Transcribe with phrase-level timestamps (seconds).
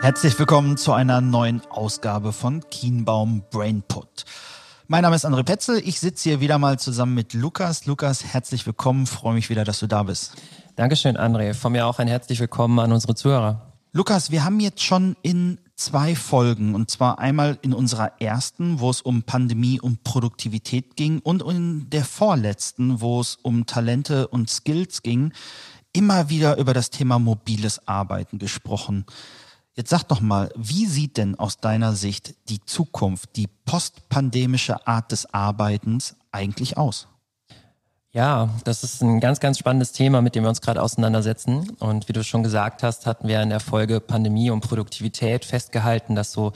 [0.00, 4.24] Herzlich willkommen zu einer neuen Ausgabe von Kienbaum Brainput.
[4.86, 5.80] Mein Name ist André Petzel.
[5.84, 7.86] Ich sitze hier wieder mal zusammen mit Lukas.
[7.86, 9.06] Lukas, herzlich willkommen.
[9.06, 10.34] Freue mich wieder, dass du da bist.
[10.76, 11.54] Dankeschön, André.
[11.54, 13.72] Von mir auch ein herzlich willkommen an unsere Zuhörer.
[13.92, 18.90] Lukas, wir haben jetzt schon in zwei Folgen und zwar einmal in unserer ersten, wo
[18.90, 24.50] es um Pandemie und Produktivität ging und in der vorletzten, wo es um Talente und
[24.50, 25.32] Skills ging,
[25.92, 29.06] immer wieder über das Thema mobiles Arbeiten gesprochen.
[29.76, 35.12] Jetzt sag doch mal, wie sieht denn aus deiner Sicht die Zukunft, die postpandemische Art
[35.12, 37.08] des Arbeitens eigentlich aus?
[38.10, 41.76] Ja, das ist ein ganz, ganz spannendes Thema, mit dem wir uns gerade auseinandersetzen.
[41.80, 46.14] Und wie du schon gesagt hast, hatten wir in der Folge Pandemie und Produktivität festgehalten,
[46.14, 46.54] dass so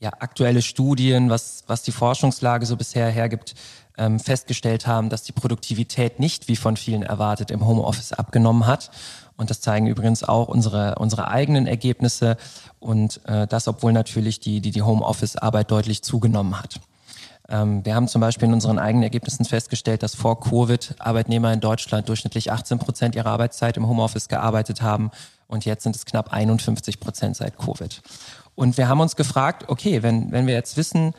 [0.00, 3.54] ja, aktuelle Studien, was, was die Forschungslage so bisher hergibt,
[3.98, 8.90] ähm, festgestellt haben, dass die Produktivität nicht, wie von vielen erwartet, im Homeoffice abgenommen hat.
[9.36, 12.36] Und das zeigen übrigens auch unsere, unsere eigenen Ergebnisse.
[12.78, 16.80] Und äh, das, obwohl natürlich die, die, die Homeoffice-Arbeit deutlich zugenommen hat.
[17.48, 21.60] Ähm, wir haben zum Beispiel in unseren eigenen Ergebnissen festgestellt, dass vor Covid Arbeitnehmer in
[21.60, 25.10] Deutschland durchschnittlich 18 Prozent ihrer Arbeitszeit im Homeoffice gearbeitet haben
[25.46, 28.02] und jetzt sind es knapp 51 Prozent seit Covid.
[28.54, 31.12] Und wir haben uns gefragt, okay, wenn, wenn wir jetzt wissen,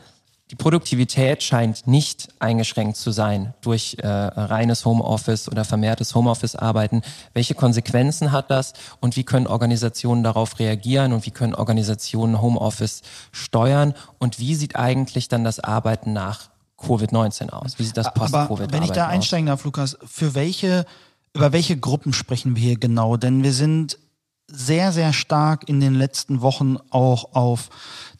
[0.52, 7.02] die Produktivität scheint nicht eingeschränkt zu sein durch äh, reines Homeoffice oder vermehrtes Homeoffice-Arbeiten.
[7.34, 13.02] Welche Konsequenzen hat das und wie können Organisationen darauf reagieren und wie können Organisationen Homeoffice
[13.32, 17.80] steuern und wie sieht eigentlich dann das Arbeiten nach Covid-19 aus?
[17.80, 18.72] Wie sieht das Post-Covid aus?
[18.72, 20.86] Wenn ich da einsteigen darf, Lukas, für welche,
[21.32, 23.16] über welche Gruppen sprechen wir hier genau?
[23.16, 23.98] Denn wir sind
[24.48, 27.68] sehr, sehr stark in den letzten Wochen auch auf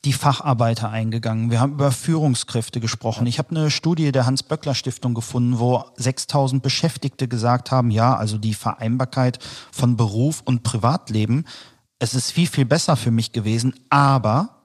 [0.04, 1.50] die Facharbeiter eingegangen.
[1.50, 3.26] Wir haben über Führungskräfte gesprochen.
[3.26, 8.54] Ich habe eine Studie der Hans-Böckler-Stiftung gefunden, wo 6000 Beschäftigte gesagt haben, ja, also die
[8.54, 9.38] Vereinbarkeit
[9.72, 11.44] von Beruf und Privatleben,
[11.98, 14.55] es ist viel, viel besser für mich gewesen, aber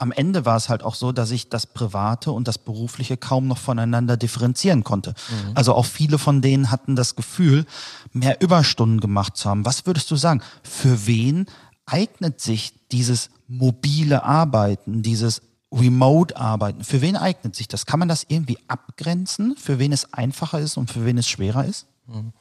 [0.00, 3.46] am Ende war es halt auch so, dass ich das Private und das Berufliche kaum
[3.46, 5.10] noch voneinander differenzieren konnte.
[5.10, 5.52] Mhm.
[5.54, 7.66] Also auch viele von denen hatten das Gefühl,
[8.12, 9.66] mehr Überstunden gemacht zu haben.
[9.66, 10.40] Was würdest du sagen?
[10.62, 11.46] Für wen
[11.84, 17.84] eignet sich dieses mobile Arbeiten, dieses Remote-Arbeiten, für wen eignet sich das?
[17.84, 21.66] Kann man das irgendwie abgrenzen, für wen es einfacher ist und für wen es schwerer
[21.66, 21.86] ist?
[22.06, 22.32] Mhm.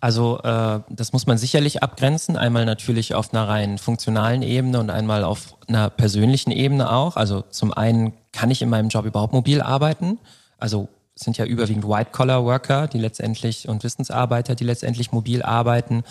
[0.00, 2.36] Also äh, das muss man sicherlich abgrenzen.
[2.36, 7.16] Einmal natürlich auf einer rein funktionalen Ebene und einmal auf einer persönlichen Ebene auch.
[7.16, 10.18] Also zum einen kann ich in meinem Job überhaupt mobil arbeiten.
[10.58, 16.04] Also es sind ja überwiegend White-Collar-Worker, die letztendlich und Wissensarbeiter, die letztendlich mobil arbeiten.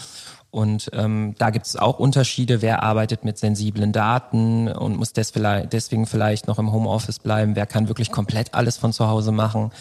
[0.51, 6.05] Und ähm, da gibt es auch Unterschiede, wer arbeitet mit sensiblen Daten und muss deswegen
[6.05, 9.71] vielleicht noch im Homeoffice bleiben, wer kann wirklich komplett alles von zu Hause machen.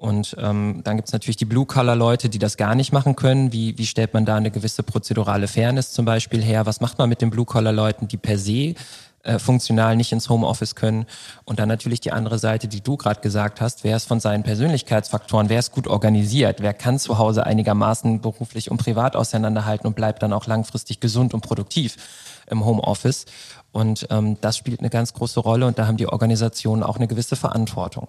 [0.00, 3.52] Und ähm, dann gibt's natürlich die Blue-Color-Leute, die das gar nicht machen können.
[3.52, 6.64] Wie, wie stellt man da eine gewisse prozedurale Fairness zum Beispiel her?
[6.64, 8.76] Was macht man mit den Blue-Color-Leuten, die per se
[9.24, 11.04] äh, funktional nicht ins Homeoffice können?
[11.44, 13.84] Und dann natürlich die andere Seite, die du gerade gesagt hast.
[13.84, 16.62] Wer ist von seinen Persönlichkeitsfaktoren, wer ist gut organisiert?
[16.62, 21.34] Wer kann zu Hause einigermaßen beruflich und privat auseinanderhalten und bleibt dann auch langfristig gesund
[21.34, 21.98] und produktiv
[22.46, 23.26] im Homeoffice?
[23.70, 27.06] Und ähm, das spielt eine ganz große Rolle und da haben die Organisationen auch eine
[27.06, 28.08] gewisse Verantwortung.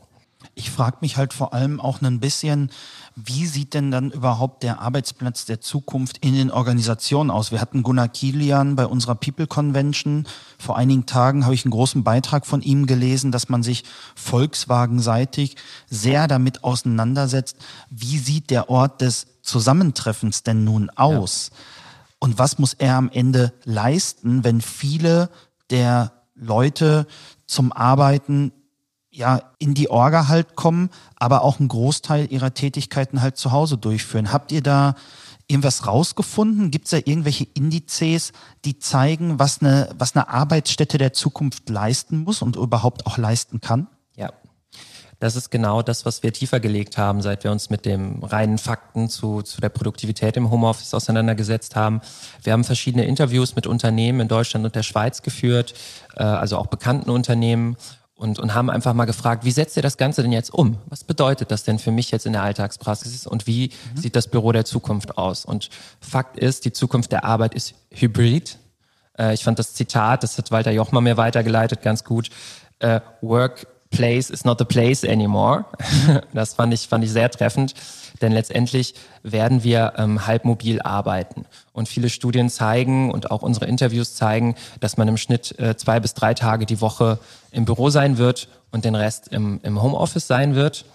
[0.55, 2.71] Ich frage mich halt vor allem auch ein bisschen,
[3.15, 7.51] wie sieht denn dann überhaupt der Arbeitsplatz der Zukunft in den Organisationen aus?
[7.51, 10.27] Wir hatten Gunnar Kilian bei unserer People Convention.
[10.57, 13.83] Vor einigen Tagen habe ich einen großen Beitrag von ihm gelesen, dass man sich
[14.15, 15.55] Volkswagen-seitig
[15.89, 17.57] sehr damit auseinandersetzt,
[17.89, 21.51] wie sieht der Ort des Zusammentreffens denn nun aus?
[21.51, 21.57] Ja.
[22.19, 25.29] Und was muss er am Ende leisten, wenn viele
[25.69, 27.07] der Leute
[27.45, 28.51] zum Arbeiten
[29.11, 33.77] ja, in die Orga halt kommen, aber auch einen Großteil ihrer Tätigkeiten halt zu Hause
[33.77, 34.31] durchführen.
[34.31, 34.95] Habt ihr da
[35.47, 36.71] irgendwas rausgefunden?
[36.71, 38.31] Gibt es da irgendwelche Indizes,
[38.63, 43.59] die zeigen, was eine, was eine Arbeitsstätte der Zukunft leisten muss und überhaupt auch leisten
[43.59, 43.87] kann?
[44.15, 44.31] Ja.
[45.19, 48.57] Das ist genau das, was wir tiefer gelegt haben, seit wir uns mit dem reinen
[48.57, 52.01] Fakten zu, zu der Produktivität im Homeoffice auseinandergesetzt haben.
[52.41, 55.75] Wir haben verschiedene Interviews mit Unternehmen in Deutschland und der Schweiz geführt,
[56.15, 57.75] äh, also auch bekannten Unternehmen
[58.21, 60.77] und, und haben einfach mal gefragt, wie setzt ihr das Ganze denn jetzt um?
[60.85, 63.97] Was bedeutet das denn für mich jetzt in der Alltagspraxis und wie mhm.
[63.97, 65.43] sieht das Büro der Zukunft aus?
[65.43, 65.69] Und
[65.99, 68.59] Fakt ist, die Zukunft der Arbeit ist hybrid.
[69.17, 72.29] Äh, ich fand das Zitat, das hat Walter Jochmer mir weitergeleitet, ganz gut.
[72.77, 75.65] Äh, Workplace is not the place anymore.
[76.33, 77.73] das fand ich, fand ich sehr treffend.
[78.21, 81.45] Denn letztendlich werden wir ähm, halbmobil arbeiten.
[81.73, 85.99] Und viele Studien zeigen und auch unsere Interviews zeigen, dass man im Schnitt äh, zwei
[85.99, 87.19] bis drei Tage die Woche
[87.51, 90.85] im Büro sein wird und den Rest im, im Homeoffice sein wird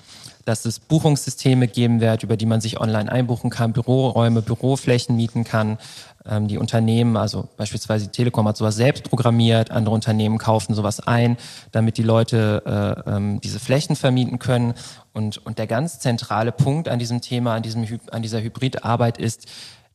[0.46, 5.42] dass es Buchungssysteme geben wird, über die man sich online einbuchen kann, Büroräume, Büroflächen mieten
[5.42, 5.76] kann.
[6.24, 11.00] Ähm, die Unternehmen, also beispielsweise die Telekom hat sowas selbst programmiert, andere Unternehmen kaufen sowas
[11.00, 11.36] ein,
[11.72, 12.62] damit die Leute
[13.06, 14.74] äh, ähm, diese Flächen vermieten können.
[15.12, 19.46] Und, und der ganz zentrale Punkt an diesem Thema, an, diesem, an dieser Hybridarbeit ist,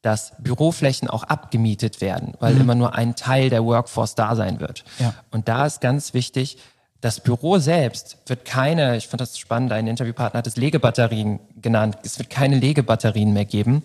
[0.02, 2.62] dass Büroflächen auch abgemietet werden, weil mhm.
[2.62, 4.84] immer nur ein Teil der Workforce da sein wird.
[5.00, 5.14] Ja.
[5.32, 6.58] Und da ist ganz wichtig,
[7.02, 11.98] das Büro selbst wird keine, ich fand das spannend, ein Interviewpartner hat es Legebatterien genannt,
[12.04, 13.84] es wird keine Legebatterien mehr geben.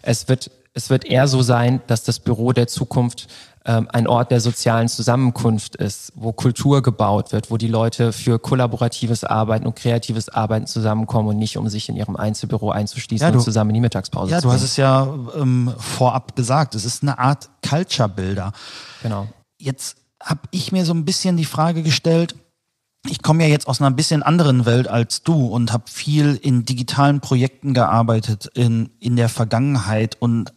[0.00, 3.28] Es wird, es wird eher so sein, dass das Büro der Zukunft
[3.64, 8.38] ähm, ein Ort der sozialen Zusammenkunft ist, wo Kultur gebaut wird, wo die Leute für
[8.38, 13.30] kollaboratives Arbeiten und kreatives Arbeiten zusammenkommen und nicht um sich in ihrem Einzelbüro einzuschließen ja,
[13.32, 14.50] du, und zusammen in die Mittagspause ja, zu gehen.
[14.50, 18.52] Ja, du hast es ja ähm, vorab gesagt, es ist eine Art Culture Builder.
[19.02, 19.26] Genau.
[19.58, 22.34] Jetzt habe ich mir so ein bisschen die Frage gestellt,
[23.08, 26.64] ich komme ja jetzt aus einer bisschen anderen Welt als du und habe viel in
[26.64, 30.52] digitalen Projekten gearbeitet in, in der Vergangenheit und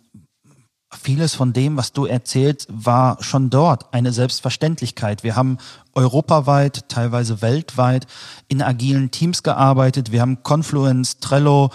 [0.95, 5.23] vieles von dem, was du erzählst, war schon dort eine Selbstverständlichkeit.
[5.23, 5.57] Wir haben
[5.93, 8.07] europaweit, teilweise weltweit
[8.47, 10.11] in agilen Teams gearbeitet.
[10.11, 11.71] Wir haben Confluence, Trello,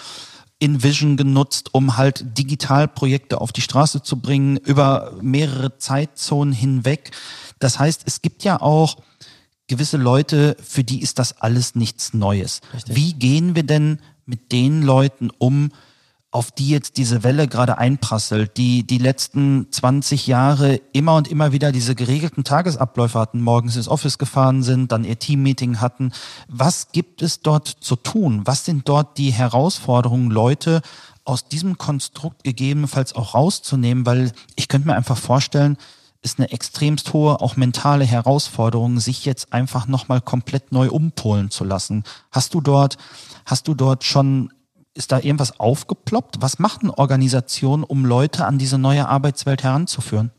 [0.59, 7.11] InVision genutzt, um halt digital Projekte auf die Straße zu bringen, über mehrere Zeitzonen hinweg.
[7.59, 8.97] Das heißt, es gibt ja auch
[9.71, 12.61] gewisse Leute, für die ist das alles nichts Neues.
[12.75, 12.97] Richtig.
[12.97, 15.71] Wie gehen wir denn mit den Leuten um,
[16.33, 21.53] auf die jetzt diese Welle gerade einprasselt, die die letzten 20 Jahre immer und immer
[21.53, 26.13] wieder diese geregelten Tagesabläufe hatten, morgens ins Office gefahren sind, dann ihr Teammeeting hatten.
[26.49, 28.43] Was gibt es dort zu tun?
[28.45, 30.83] Was sind dort die Herausforderungen, Leute
[31.25, 34.05] aus diesem Konstrukt gegebenenfalls auch rauszunehmen?
[34.05, 35.79] Weil ich könnte mir einfach vorstellen,
[36.23, 41.65] ist eine extremst hohe, auch mentale Herausforderung, sich jetzt einfach nochmal komplett neu umpolen zu
[41.65, 42.05] lassen.
[42.31, 42.99] Hast du dort,
[43.47, 44.53] hast du dort schon,
[44.93, 46.37] ist da irgendwas aufgeploppt?
[46.41, 50.31] Was macht eine Organisation, um Leute an diese neue Arbeitswelt heranzuführen?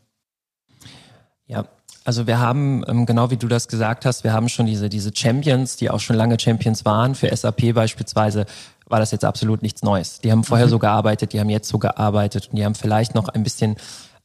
[1.46, 1.64] Ja,
[2.04, 5.10] also wir haben, ähm, genau wie du das gesagt hast, wir haben schon diese, diese
[5.14, 7.14] Champions, die auch schon lange Champions waren.
[7.14, 8.46] Für SAP beispielsweise
[8.86, 10.20] war das jetzt absolut nichts Neues.
[10.20, 10.70] Die haben vorher mhm.
[10.70, 13.76] so gearbeitet, die haben jetzt so gearbeitet und die haben vielleicht noch ein bisschen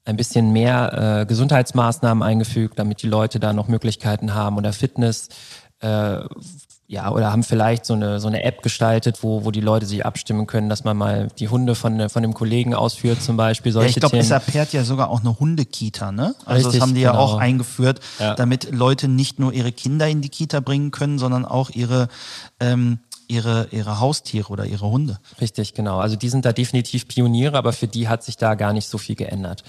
[0.07, 5.30] ein bisschen mehr äh, Gesundheitsmaßnahmen eingefügt, damit die Leute da noch Möglichkeiten haben oder Fitness.
[5.80, 6.19] Äh,
[6.89, 10.06] ja, oder haben vielleicht so eine, so eine App gestaltet, wo, wo die Leute sich
[10.06, 13.74] abstimmen können, dass man mal die Hunde von, von dem Kollegen ausführt, zum Beispiel.
[13.74, 16.33] Solche ja, ich glaube, SAP hat ja sogar auch eine Hundekita, ne?
[16.45, 17.13] Also Richtig, das haben die genau.
[17.13, 18.36] ja auch eingeführt, ja.
[18.36, 22.07] damit Leute nicht nur ihre Kinder in die Kita bringen können, sondern auch ihre
[22.62, 25.19] ähm, ihre, ihre Haustiere oder ihre Hunde.
[25.42, 26.00] Richtig, genau.
[26.00, 28.98] Also die sind da definitiv Pioniere, aber für die hat sich da gar nicht so
[28.98, 29.63] viel geändert.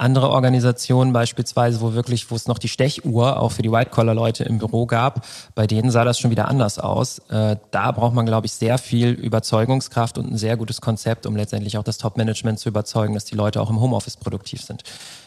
[0.00, 4.56] Andere Organisationen beispielsweise, wo wirklich, wo es noch die Stechuhr auch für die White-Collar-Leute im
[4.56, 7.18] Büro gab, bei denen sah das schon wieder anders aus.
[7.28, 11.36] Äh, da braucht man, glaube ich, sehr viel Überzeugungskraft und ein sehr gutes Konzept, um
[11.36, 14.84] letztendlich auch das Top-Management zu überzeugen, dass die Leute auch im Homeoffice produktiv sind.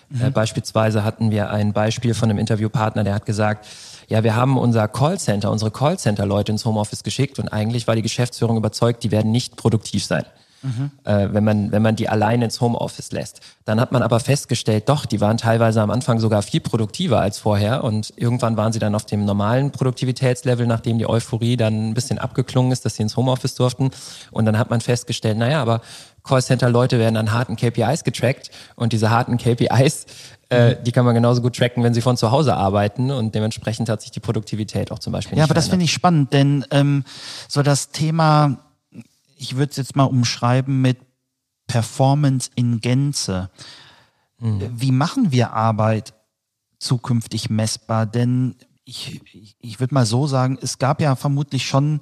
[0.10, 0.26] Mhm.
[0.26, 3.68] Äh, beispielsweise hatten wir ein Beispiel von einem Interviewpartner, der hat gesagt,
[4.08, 8.58] ja, wir haben unser Callcenter, unsere Callcenter-Leute ins Homeoffice geschickt und eigentlich war die Geschäftsführung
[8.58, 10.26] überzeugt, die werden nicht produktiv sein
[10.64, 10.92] mhm.
[11.04, 13.42] äh, wenn, man, wenn man die alleine ins Homeoffice lässt.
[13.66, 17.38] Dann hat man aber festgestellt, doch, die waren teilweise am Anfang sogar viel produktiver als
[17.38, 21.94] vorher und irgendwann waren sie dann auf dem normalen Produktivitätslevel, nachdem die Euphorie dann ein
[21.94, 23.92] bisschen abgeklungen ist, dass sie ins Homeoffice durften.
[24.32, 25.82] Und dann hat man festgestellt, naja, aber
[26.24, 30.06] Callcenter-Leute werden an harten KPIs getrackt und diese harten KPIs,
[30.50, 33.90] äh, die kann man genauso gut tracken, wenn sie von zu Hause arbeiten und dementsprechend
[33.90, 35.38] hat sich die Produktivität auch zum Beispiel.
[35.38, 37.04] Ja, aber das finde ich spannend, denn ähm,
[37.48, 38.58] so das Thema
[39.44, 40.98] ich würde es jetzt mal umschreiben mit
[41.68, 43.52] Performance in Gänze.
[44.40, 44.70] Mhm.
[44.74, 46.14] Wie machen wir Arbeit
[46.80, 48.06] zukünftig messbar?
[48.06, 49.22] Denn ich,
[49.60, 52.00] ich würde mal so sagen, es gab ja vermutlich schon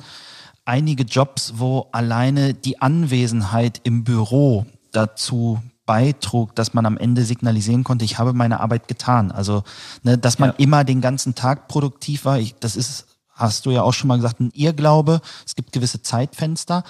[0.66, 7.84] einige Jobs, wo alleine die Anwesenheit im Büro dazu beitrug, dass man am Ende signalisieren
[7.84, 9.32] konnte, ich habe meine Arbeit getan.
[9.32, 9.64] Also,
[10.04, 10.56] ne, dass man ja.
[10.58, 14.18] immer den ganzen Tag produktiv war, ich, das ist hast du ja auch schon mal
[14.18, 15.22] gesagt, ein Irrglaube.
[15.46, 16.84] Es gibt gewisse Zeitfenster.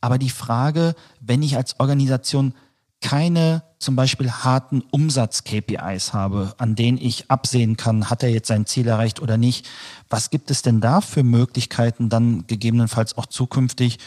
[0.00, 2.54] Aber die Frage, wenn ich als Organisation
[3.00, 8.64] keine zum Beispiel harten Umsatz-KPIs habe, an denen ich absehen kann, hat er jetzt sein
[8.64, 9.68] Ziel erreicht oder nicht.
[10.08, 13.98] Was gibt es denn da für Möglichkeiten, dann gegebenenfalls auch zukünftig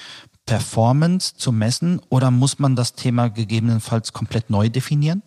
[0.45, 5.23] Performance zu messen oder muss man das Thema gegebenenfalls komplett neu definieren?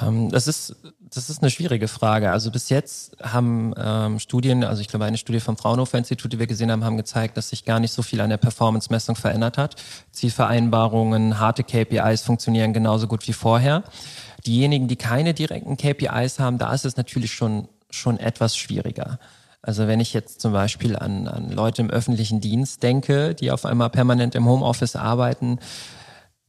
[0.00, 0.76] Ähm, das ist
[1.14, 2.30] das ist eine schwierige Frage.
[2.30, 6.38] Also bis jetzt haben ähm, Studien, also ich glaube eine Studie vom Fraunhofer Institut, die
[6.38, 9.58] wir gesehen haben, haben gezeigt, dass sich gar nicht so viel an der Performance-Messung verändert
[9.58, 9.76] hat.
[10.10, 13.84] Zielvereinbarungen, harte KPIs funktionieren genauso gut wie vorher.
[14.46, 19.18] Diejenigen, die keine direkten KPIs haben, da ist es natürlich schon schon etwas schwieriger.
[19.60, 23.64] Also wenn ich jetzt zum Beispiel an, an Leute im öffentlichen Dienst denke, die auf
[23.64, 25.58] einmal permanent im Homeoffice arbeiten,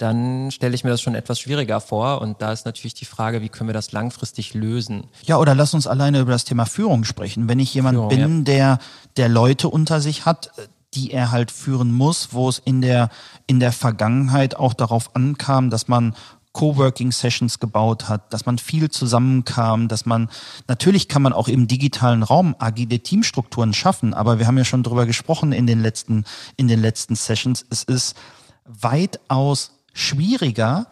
[0.04, 2.20] dann stelle ich mir das schon etwas schwieriger vor.
[2.22, 5.06] Und da ist natürlich die Frage, wie können wir das langfristig lösen?
[5.24, 7.48] Ja, oder lass uns alleine über das Thema Führung sprechen.
[7.48, 8.44] Wenn ich jemand Führung, bin, ja.
[8.44, 8.80] der,
[9.16, 10.52] der Leute unter sich hat,
[10.94, 13.10] die er halt führen muss, wo es in der,
[13.48, 16.16] in der Vergangenheit auch darauf ankam, dass man
[16.52, 20.30] Coworking Sessions gebaut hat, dass man viel zusammenkam, dass man
[20.68, 24.84] natürlich kann man auch im digitalen Raum agile Teamstrukturen schaffen, aber wir haben ja schon
[24.84, 26.26] drüber gesprochen in den letzten
[26.58, 27.66] in den letzten Sessions.
[27.70, 28.16] Es ist
[28.66, 30.88] weitaus schwieriger,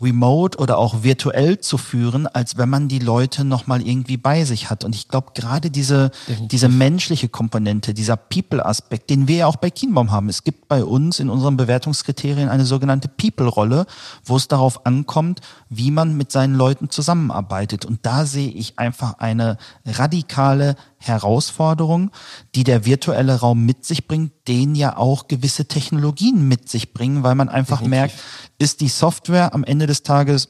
[0.00, 4.70] remote oder auch virtuell zu führen, als wenn man die Leute nochmal irgendwie bei sich
[4.70, 4.82] hat.
[4.82, 6.10] Und ich glaube, gerade diese,
[6.50, 10.28] diese menschliche Komponente, dieser People-Aspekt, den wir ja auch bei Kienbaum haben.
[10.28, 13.86] Es gibt bei uns in unseren Bewertungskriterien eine sogenannte People-Rolle,
[14.24, 17.84] wo es darauf ankommt, wie man mit seinen Leuten zusammenarbeitet.
[17.84, 22.10] Und da sehe ich einfach eine radikale Herausforderung,
[22.54, 27.22] die der virtuelle Raum mit sich bringt, den ja auch gewisse Technologien mit sich bringen,
[27.22, 27.90] weil man einfach Definitiv.
[27.90, 28.22] merkt,
[28.58, 30.48] ist die Software am Ende des Tages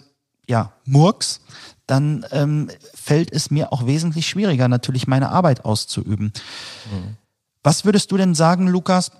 [0.49, 1.40] ja Murks,
[1.87, 6.33] dann ähm, fällt es mir auch wesentlich schwieriger, natürlich meine Arbeit auszuüben.
[6.92, 7.16] Mhm.
[7.62, 9.12] Was würdest du denn sagen, Lukas?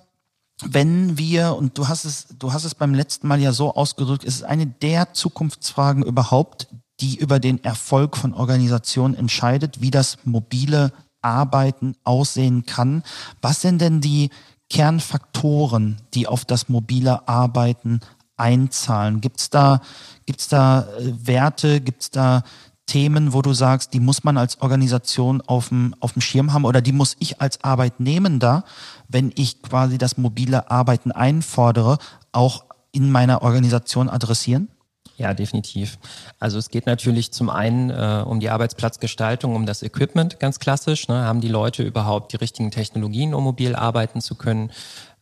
[0.63, 4.23] Wenn wir, und du hast es, du hast es beim letzten Mal ja so ausgedrückt,
[4.23, 6.67] es ist eine der Zukunftsfragen überhaupt,
[6.99, 13.03] die über den Erfolg von Organisationen entscheidet, wie das mobile Arbeiten aussehen kann.
[13.41, 14.29] Was sind denn die
[14.69, 17.99] Kernfaktoren, die auf das mobile Arbeiten
[18.37, 19.21] einzahlen?
[19.21, 19.81] Gibt es da,
[20.25, 22.43] gibt's da äh, Werte, gibt es da
[22.85, 26.65] Themen, wo du sagst, die muss man als Organisation auf dem, auf dem Schirm haben
[26.65, 28.65] oder die muss ich als Arbeitnehmender,
[29.07, 31.99] wenn ich quasi das mobile Arbeiten einfordere,
[32.33, 34.67] auch in meiner Organisation adressieren?
[35.21, 35.99] Ja, definitiv.
[36.39, 41.07] Also es geht natürlich zum einen äh, um die Arbeitsplatzgestaltung, um das Equipment, ganz klassisch.
[41.07, 41.25] Ne?
[41.25, 44.71] Haben die Leute überhaupt die richtigen Technologien, um mobil arbeiten zu können?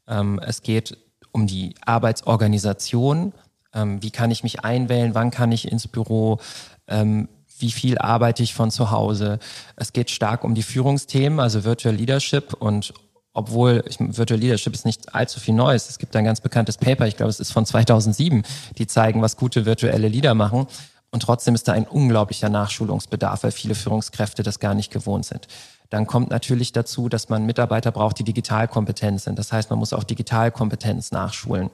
[0.07, 0.97] Ähm, es geht
[1.33, 3.33] um die Arbeitsorganisation.
[3.73, 5.15] Ähm, wie kann ich mich einwählen?
[5.15, 6.39] Wann kann ich ins Büro?
[6.87, 7.27] Ähm,
[7.57, 9.39] wie viel arbeite ich von zu Hause?
[9.75, 12.93] Es geht stark um die Führungsthemen, also Virtual Leadership und
[13.39, 15.89] obwohl ich, Virtual Leadership ist nicht allzu viel Neues.
[15.89, 18.43] Es gibt ein ganz bekanntes Paper, ich glaube, es ist von 2007,
[18.77, 20.67] die zeigen, was gute virtuelle Leader machen.
[21.11, 25.47] Und trotzdem ist da ein unglaublicher Nachschulungsbedarf, weil viele Führungskräfte das gar nicht gewohnt sind.
[25.89, 29.39] Dann kommt natürlich dazu, dass man Mitarbeiter braucht, die digitalkompetent sind.
[29.39, 31.69] Das heißt, man muss auch Digitalkompetenz nachschulen.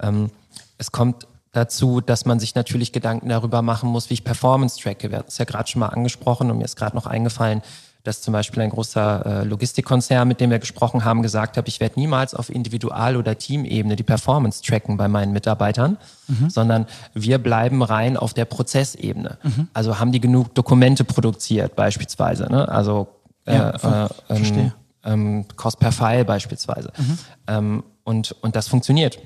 [0.00, 0.30] Ähm,
[0.78, 5.10] es kommt dazu, dass man sich natürlich Gedanken darüber machen muss, wie ich Performance tracke.
[5.10, 7.60] Wir hatten es ja gerade schon mal angesprochen und mir ist gerade noch eingefallen,
[8.04, 11.78] dass zum Beispiel ein großer äh, Logistikkonzern, mit dem wir gesprochen haben, gesagt hat, ich
[11.80, 16.50] werde niemals auf Individual- oder Teamebene die Performance tracken bei meinen Mitarbeitern, mhm.
[16.50, 19.38] sondern wir bleiben rein auf der Prozessebene.
[19.42, 19.68] Mhm.
[19.72, 22.68] Also haben die genug Dokumente produziert beispielsweise, ne?
[22.68, 23.08] also
[23.46, 24.72] äh, ja, äh, ähm,
[25.04, 26.92] ähm, Cost per File beispielsweise.
[26.96, 27.18] Mhm.
[27.46, 29.18] Ähm, und, und das funktioniert.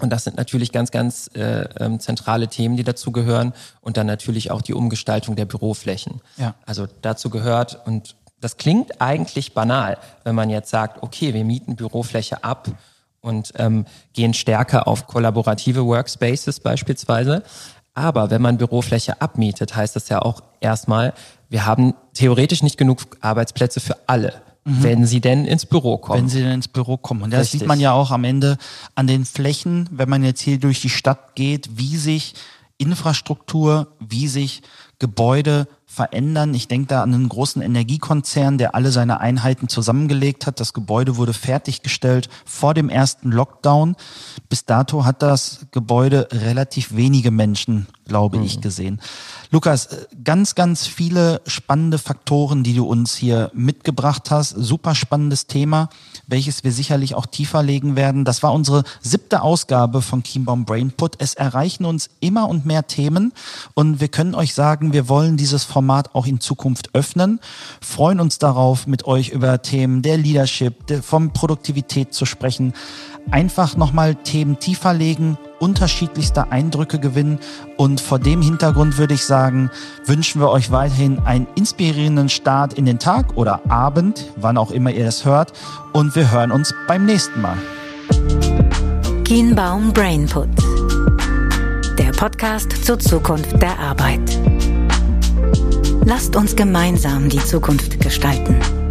[0.00, 3.52] Und das sind natürlich ganz, ganz äh, ähm, zentrale Themen, die dazu gehören.
[3.80, 6.20] Und dann natürlich auch die Umgestaltung der Büroflächen.
[6.36, 6.54] Ja.
[6.66, 11.76] Also dazu gehört, und das klingt eigentlich banal, wenn man jetzt sagt, okay, wir mieten
[11.76, 12.68] Bürofläche ab
[13.20, 17.42] und ähm, gehen stärker auf kollaborative Workspaces beispielsweise.
[17.94, 21.14] Aber wenn man Bürofläche abmietet, heißt das ja auch erstmal,
[21.48, 24.34] wir haben theoretisch nicht genug Arbeitsplätze für alle.
[24.64, 24.82] Mhm.
[24.82, 26.22] Wenn sie denn ins Büro kommen.
[26.22, 27.22] Wenn sie denn ins Büro kommen.
[27.22, 27.60] Und das Richtig.
[27.60, 28.56] sieht man ja auch am Ende
[28.94, 32.34] an den Flächen, wenn man jetzt hier durch die Stadt geht, wie sich
[32.78, 34.62] Infrastruktur, wie sich
[34.98, 36.54] Gebäude verändern.
[36.54, 40.58] Ich denke da an einen großen Energiekonzern, der alle seine Einheiten zusammengelegt hat.
[40.60, 43.96] Das Gebäude wurde fertiggestellt vor dem ersten Lockdown.
[44.48, 48.44] Bis dato hat das Gebäude relativ wenige Menschen, glaube mhm.
[48.44, 49.00] ich, gesehen.
[49.50, 49.88] Lukas,
[50.24, 54.50] ganz, ganz viele spannende Faktoren, die du uns hier mitgebracht hast.
[54.50, 55.88] Super spannendes Thema,
[56.26, 58.24] welches wir sicherlich auch tiefer legen werden.
[58.24, 61.16] Das war unsere siebte Ausgabe von Kienbaum Brainput.
[61.18, 63.32] Es erreichen uns immer und mehr Themen
[63.74, 67.40] und wir können euch sagen, wir wollen dieses Format auch in Zukunft öffnen,
[67.80, 72.74] freuen uns darauf, mit euch über Themen der Leadership, der, von Produktivität zu sprechen,
[73.30, 77.38] einfach nochmal Themen tiefer legen unterschiedlichste Eindrücke gewinnen.
[77.78, 79.70] Und vor dem Hintergrund würde ich sagen,
[80.04, 84.90] wünschen wir euch weiterhin einen inspirierenden Start in den Tag oder Abend, wann auch immer
[84.90, 85.54] ihr es hört.
[85.94, 87.56] Und wir hören uns beim nächsten Mal.
[89.24, 90.50] Kienbaum Brainput.
[91.98, 94.38] Der Podcast zur Zukunft der Arbeit.
[96.04, 98.83] Lasst uns gemeinsam die Zukunft gestalten.